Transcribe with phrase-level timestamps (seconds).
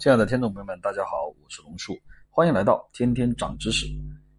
[0.00, 1.94] 亲爱的听众朋友们，大家好，我是龙树，
[2.30, 3.86] 欢迎来到天天长知识。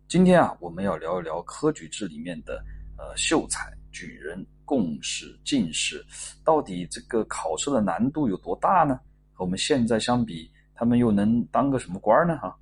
[0.07, 2.65] 今天啊，我们要聊一聊科举制里面的
[2.97, 6.03] 呃秀才、举人、贡士、进士，
[6.43, 8.99] 到底这个考试的难度有多大呢？
[9.33, 12.35] 和我们现在相比，他们又能当个什么官呢？
[12.39, 12.57] 哈，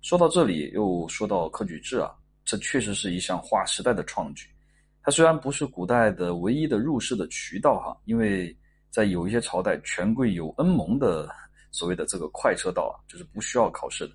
[0.00, 2.14] 说到这里，又说到科举制啊，
[2.46, 4.48] 这确实是一项划时代的创举。
[5.02, 8.56] 它虽然不是古代的唯一的入仕的渠道哈，因为
[8.88, 11.28] 在有一些朝代，权贵有恩蒙的
[11.72, 14.12] 所谓的这个快车道啊，就是不需要考试的，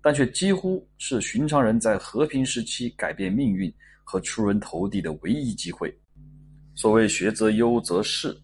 [0.00, 3.70] 但却几乎是寻常人在和平时期改变命运
[4.02, 5.94] 和出人头地的唯一机会。
[6.74, 8.34] 所谓学则优则仕，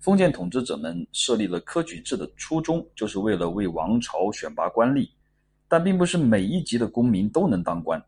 [0.00, 5.08] 封建统治者们设立了科举制的初衷，就是为了为王朝选拔官吏，
[5.68, 8.02] 但并不是每一级的公民都能当官。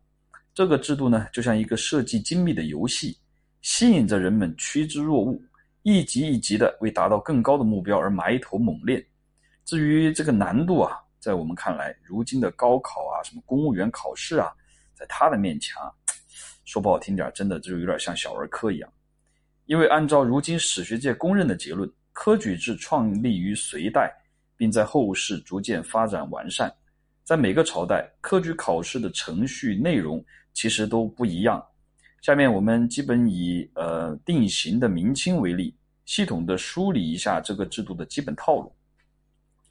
[0.53, 3.17] 这个制度呢，就像一个设计精密的游戏，
[3.61, 5.39] 吸引着人们趋之若鹜。
[5.83, 9.03] 一级一级的为达到更高的目标而埋头猛练。
[9.69, 14.51] 至于这个难度啊，在我们看来，如今的高考啊，什么公务员考试啊，
[14.95, 15.93] 在他的面前啊，
[16.65, 18.91] 说不好听点，真的就有点像小儿科一样。
[19.67, 24.11] 因为按照如今史学界公认的结论，科举制创立于隋代，
[24.57, 26.73] 并在后世逐渐发展完善。
[27.23, 31.63] 在每个朝代，科举考试的程序内容其实都不一样。
[32.23, 38.73] 下面我们基本以呃定型的明清为例，系统的梳理一下这个制度的基本套路。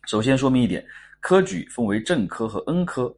[0.08, 0.82] 首先说明一点，
[1.20, 3.14] 科举分为正科和恩科，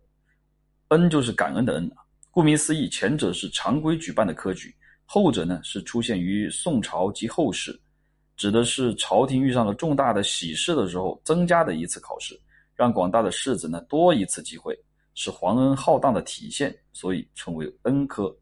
[0.88, 1.88] 恩就是感恩的恩。
[2.32, 4.74] 顾名思义，前者是常规举办的科举，
[5.05, 7.80] 后者呢是出现于宋朝及后世，
[8.36, 12.36] 指的是朝廷遇上了重大的喜事的时候增加的一次考试，
[12.74, 14.77] 让广大的士子呢多一次机会，
[15.14, 18.36] 是皇恩浩荡的体现，所以称为恩科。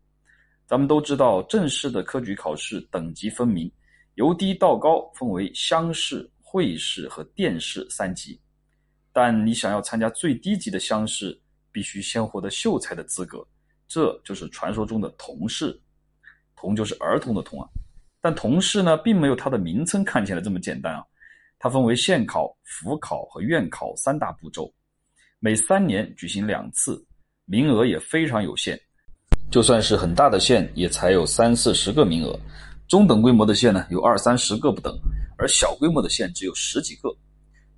[0.67, 3.71] 咱们都知道，正式的科举考试等级分明，
[4.15, 8.41] 由低到高分为乡试、会试和殿试三级。
[9.13, 11.39] 但你想要参加最低级的乡试，
[11.71, 13.47] 必须先获得秀才的资格，
[13.87, 15.79] 这就是传说中的童试。
[16.57, 17.69] 童就是儿童的童啊。
[18.21, 21.05] 但童试呢，并没有它的名称看起来这么简单啊。
[21.59, 24.73] 它分为县考、府考和院考三大步骤，
[25.41, 27.05] 每三年举行两次，
[27.45, 28.81] 名额也非常有限。
[29.51, 32.39] 就算是很大的县，也才有三四十个名额；
[32.89, 34.93] 中等规模的县呢，有二三十个不等；
[35.49, 37.09] 而小规模的县只有十几个。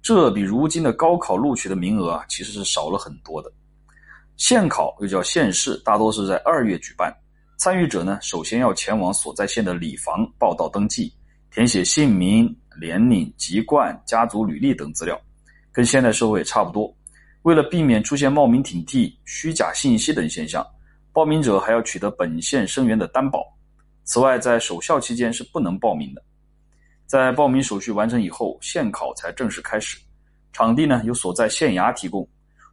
[0.02, 3.52] 这比如今的高考录取的名额啊，其实是少了很多的。
[4.36, 7.14] 县考又叫县试，大多是在二月举办。
[7.58, 11.12] 参与者呢，首先要前往所在县的礼房报到登记，
[11.52, 15.20] 填写姓名、年龄、籍贯、家族履历等资料，
[15.70, 16.92] 跟现代社会差不多。
[17.42, 20.66] 为了避免出现冒名顶替、虚假信息等现象。
[21.12, 23.44] 报名者还要取得本县生源的担保。
[24.04, 26.22] 此外，在守孝期间是不能报名的。
[27.10, 29.98] 在报名手续完成以后，县考才正式开始。
[30.52, 32.24] 场地呢由所在县衙提供，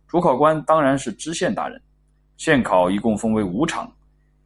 [0.08, 1.82] 主考官当然是知县大人。
[2.38, 3.92] 县考一共分为五场，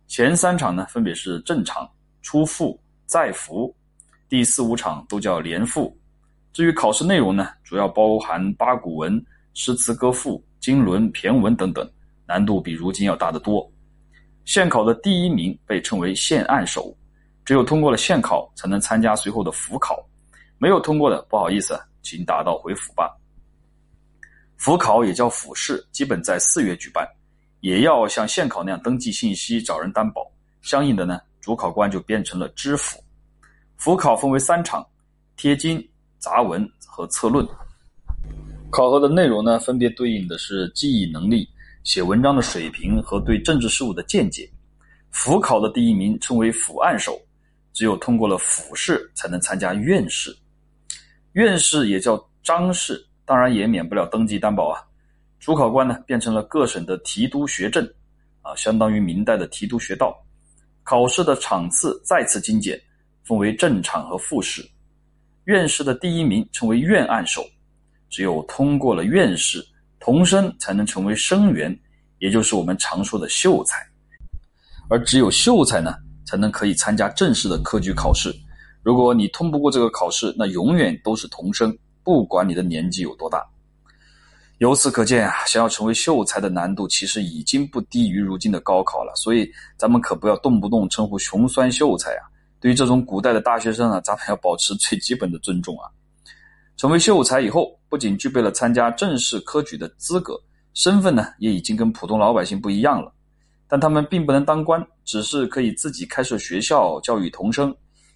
[0.07, 1.85] 前三场呢分别是正场、
[2.21, 3.75] 初复、再复，
[4.29, 5.93] 第四五场都叫连复。
[6.53, 9.21] 至于考试内容呢，主要包含八股文、
[9.55, 11.85] 诗词歌赋、经纶、骈文等等，
[12.25, 13.69] 难度比如今要大得多。
[14.45, 16.95] 县考的第一名被称为县案首，
[17.43, 20.03] 只有通过了县考，才能参加随后的府考。
[20.57, 23.17] 没有通过的，不好意思，请打道回府吧。
[24.57, 27.07] 府考也叫府试，基本在四月举办，
[27.61, 30.31] 也要像县考那样登记信息、找人担保。
[30.61, 33.03] 相应的呢，主考官就变成了知府。
[33.77, 34.85] 府考分为三场：
[35.35, 35.83] 贴金、
[36.19, 37.43] 杂文和策论。
[38.69, 41.49] 考核的内容呢，分别对应的是记忆能力。
[41.83, 44.47] 写文章的水平和对政治事务的见解。
[45.09, 47.19] 府考的第一名称为府案首，
[47.81, 50.37] 只有通过了府试，才能参加院试。
[51.31, 54.79] 院试也叫章试，当然也免不了登记担保啊。
[55.39, 57.83] 主考官呢，变成了各省的提督学政，
[58.43, 60.15] 啊，相当于明代的提督学道。
[60.83, 62.79] 考试的场次再次精简，
[63.23, 64.63] 分为正场和复试。
[65.45, 67.43] 院试的第一名称为院案首，
[68.11, 69.67] 只有通过了院试。
[69.99, 71.75] 童生才能成为生员，
[72.19, 73.83] 也就是我们常说的秀才，
[74.87, 75.95] 而只有秀才呢，
[76.31, 78.33] 才能可以参加正式的科举考试。
[78.81, 83.45] 如果你通不过这个考试，那永远都是童生，不管你的年纪有多大。
[84.59, 89.11] 由此可见啊，想要成为秀才的难度其实已经不低于如今的高考了。
[89.17, 92.23] 所以咱们可不要动不动称呼穷酸秀才啊！
[92.61, 95.91] 对于这种古代的大学生啊，咱们要保持最基本的尊重啊！
[96.77, 100.39] 成为秀才以后，不仅具备了参加正式科举的资格，
[100.75, 103.11] 身份呢也已经跟普通老百姓不一样了。
[103.71, 107.73] 但他们并不能当官，只是可以自己开设学校教育童生，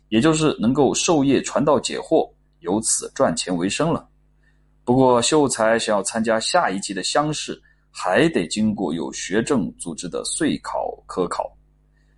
[0.09, 2.29] 也就是能够授业传道解惑，
[2.59, 4.05] 由此赚钱为生了。
[4.83, 7.57] 不过，秀才想要参加下一级的乡试，
[7.89, 11.49] 还得经过有学政组织的岁考科考。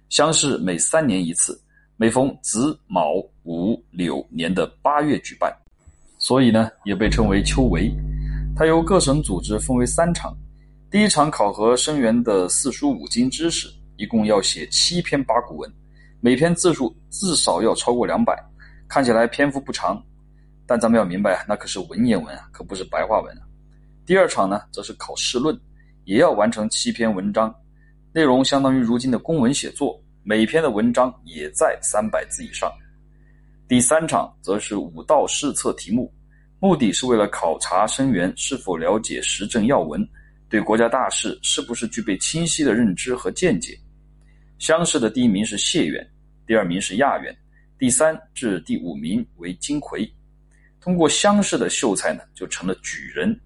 [0.09, 1.61] 乡试每三年一次，
[1.95, 5.55] 每逢子卯午柳年的八月举办，
[6.17, 7.93] 所以呢，也被称为秋闱。
[8.55, 10.35] 它由各省组织，分为三场。
[10.89, 13.67] 第一场考核生源的四书五经知识，
[13.97, 15.69] 一共要写七篇八股文，
[16.21, 18.41] 每篇字数至少要超过两百。
[18.87, 20.01] 看起来篇幅不长，
[20.65, 23.41] 但咱们要明白啊，那可是文言文啊，可不是白话文啊。
[24.05, 25.59] 第二场呢，则是考试论，
[26.05, 27.53] 也要完成七篇文章，
[28.13, 32.71] 内容相当于如今的公文写作，每篇的文章也在三百字以上。
[33.67, 36.09] 第三场则是五道试测题目。
[36.59, 40.01] 目的是为了考察生源是否了解时政要闻，
[40.49, 43.77] 对国家大事是不是具备清晰的认知和见解。
[44.59, 46.07] 乡试的第一名是解元，
[46.45, 47.35] 第二名是亚元，
[47.77, 50.09] 第三至第五名为金魁。
[50.79, 53.39] 通过乡试的秀才呢，就成了举人。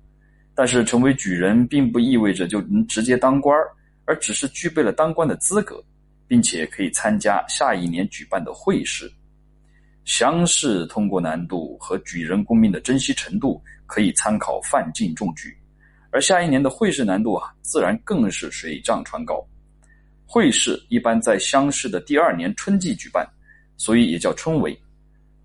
[0.53, 3.57] 但是成为举人并不意味着就能直接当官
[4.05, 5.81] 而只是具备了当官的资格，
[6.27, 9.11] 并且可以参加下一年举办的会试。
[10.03, 15.57] 乡试通过难度和举人功名的珍惜程度可以参考范进中举，
[16.11, 19.45] 而下一年的会试难度啊，自然更是水涨船高。
[20.25, 23.27] 会试一般在乡试的第二年春季举办，
[23.77, 24.77] 所以也叫春闱。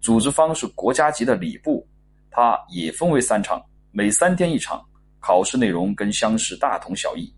[0.01, 1.85] 组织方是国家级的礼部，
[2.31, 3.61] 它也分为三场，
[3.91, 4.81] 每三天一场，
[5.19, 7.33] 考试内容跟乡试大同小异。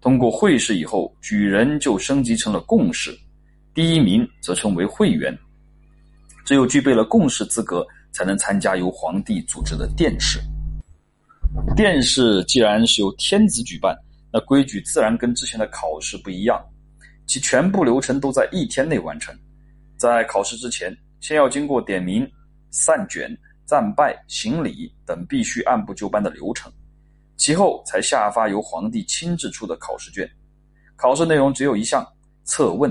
[0.00, 3.18] 通过会试以后，举人就升级成了贡士，
[3.74, 5.36] 第一名则称为会员。
[6.44, 10.40] 只有具备了贡士资格，才能参加由皇帝组织的殿试。
[11.76, 13.96] 殿试既然是由天子举办，
[14.32, 16.62] 那规矩自然跟之前的考试不一样，
[17.26, 19.34] 其全部流程都在一天内完成。
[19.96, 22.30] 在考试之前，先要经过点名、
[22.70, 23.30] 散卷、
[23.64, 26.72] 赞拜、行礼等必须按部就班的流程，
[27.36, 30.28] 其后才下发由皇帝亲自出的考试卷。
[30.96, 32.06] 考试内容只有一项：
[32.44, 32.90] 测问，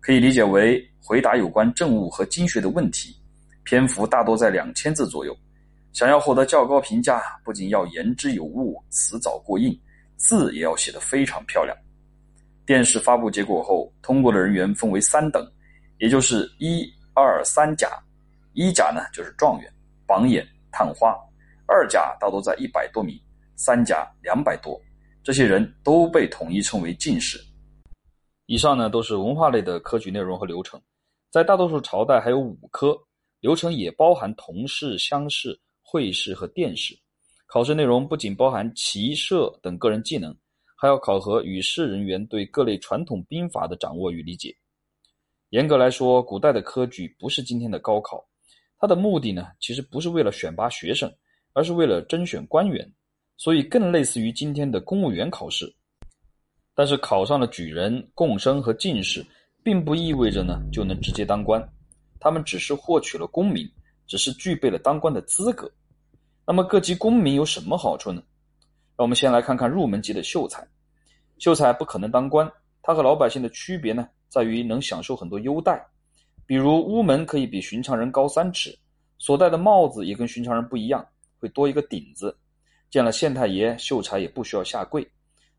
[0.00, 0.84] 可以理解为。
[1.00, 3.16] 回答有关政务和经学的问题，
[3.64, 5.34] 篇幅大多在两千字左右。
[5.98, 9.76] 想要获得较高评价，不仅要言之有物、词藻过硬，
[10.16, 11.76] 字也要写得非常漂亮。
[12.64, 15.44] 电视发布结果后，通过的人员分为三等，
[15.98, 18.00] 也就是一、二、三甲。
[18.52, 19.68] 一甲呢就是状元、
[20.06, 21.08] 榜眼、探花；
[21.66, 23.20] 二甲大多在一百多名，
[23.56, 24.80] 三甲两百多。
[25.24, 27.40] 这些人都被统一称为进士。
[28.46, 30.80] 以上呢都是文化类的科举内容和流程。
[31.28, 32.96] 在大多数朝代还有五科，
[33.40, 35.58] 流程也包含同试、乡试、
[35.90, 36.94] 会试和殿试。
[37.46, 40.36] 考试内容不仅包含骑射等个人技能，
[40.76, 44.54] 还要考核与试人员对各类传统兵法的掌握与理解。
[45.48, 48.22] 严格来说，古代的科举不是今天的高考，
[48.78, 51.10] 它的目的呢，其实不是为了选拔学生，
[51.54, 52.86] 而是为了甄选官员，
[53.38, 55.74] 所以更类似于今天的公务员考试。
[56.74, 59.24] 但是考上了举人、贡生和进士。
[59.60, 61.60] 并不意味着呢就能直接当官，
[62.20, 63.70] 他们只是获取了功名，
[64.08, 65.70] 只是具备了当官的资格。
[66.44, 68.20] 那么各级公民有什么好处呢？
[68.96, 70.66] 让我们先来看看入门级的秀才。
[71.38, 72.50] 秀才不可能当官，
[72.82, 75.86] 他和老百姓的区别呢，在于能享受很多优待，
[76.46, 78.76] 比如屋门可以比寻常人高三尺，
[79.18, 81.06] 所戴的帽子也跟寻常人不一样，
[81.38, 82.36] 会多一个顶子。
[82.90, 85.06] 见了县太爷，秀才也不需要下跪，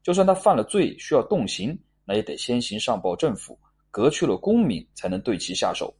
[0.02, 3.58] 就算他犯了罪需要动刑，那也得先行上报政府。
[3.92, 5.94] 革去了功名，才能对其下手。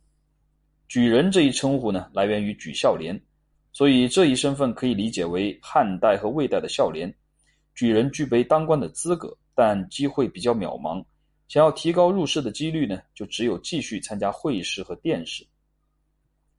[0.90, 3.16] 举人这一称呼呢，来源于举孝廉，
[3.72, 7.14] 所以这一身份可以理解为汉代和魏代的孝廉。
[7.76, 11.06] 举人具备当官的资格，但机会比较渺茫。
[11.48, 15.46] 想要提高入仕的几率呢，就只有继续参加会试和殿试。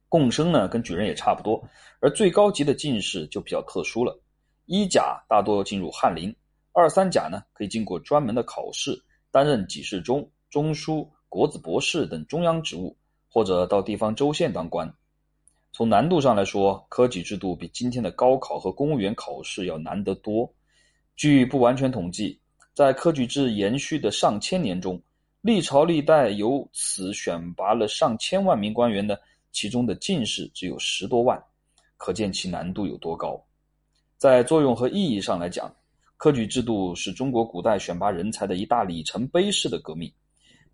[0.07, 1.61] 贡生呢，跟举人也差不多，
[1.99, 4.17] 而最高级的进士就比较特殊了。
[4.65, 6.33] 一甲大多进入翰林，
[6.71, 8.97] 二三甲呢可以经过专门的考试，
[9.29, 11.11] 担任给事中、中书。
[11.27, 12.93] 国子博士等中央职务，
[13.31, 14.93] 或者到地方州县当官。
[15.71, 20.53] 从难度上来说，科举制度比今天的高考和公务员考试要难得多。
[21.15, 22.37] 据不完全统计，
[22.73, 25.01] 在科举制延续的上千年中，
[25.39, 29.17] 历朝历代由此选拔了上千万名官员的，
[29.53, 31.41] 其中的进士只有十多万，
[31.95, 33.41] 可见其难度有多高。
[34.17, 35.73] 在作用和意义上来讲，
[36.17, 40.11] 科举制度是中国古代选拔人才的一大里程碑式的革命。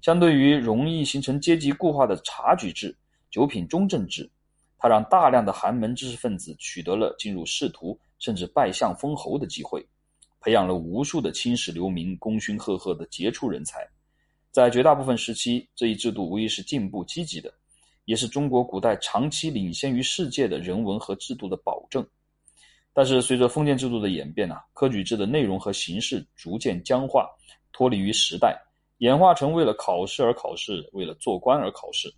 [0.01, 2.95] 相对于容易形成阶级固化的察举制、
[3.29, 4.29] 九品中正制，
[4.77, 9.85] 它让大量的寒门知识分子取得了进入仕途甚至拜相封侯的机会，
[10.39, 13.87] 培养了无数的青史留名、功勋赫赫的杰出人才。
[14.51, 17.53] 在绝大部分时期，这一制度无疑是进步积极的，
[18.05, 22.07] 也是中国古代长期领先于世界的人文和制度的保证。
[22.93, 27.29] 但是随着封建制度的演变啊，科举制的内容和形式逐渐僵化，
[27.71, 28.59] 脱离于时代，
[28.99, 32.13] 演化成为了考试而考试，为了做官而考试，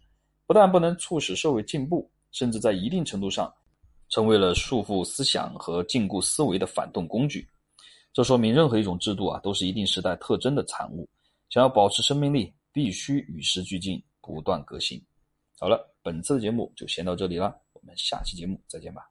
[0.45, 3.53] 不但不能促使社会进步，甚至在一定程度上，
[4.09, 7.47] 成为了束缚思想和禁锢思维的反动工具。
[8.13, 11.07] 这说明任何一种制度啊，都是一定时代特征的产物。
[11.49, 15.01] 想要保持生命力，必须与时俱进，不断革新。
[15.59, 19.03] 好了，本次的节目就先到这里了，我们下期节目再见吧。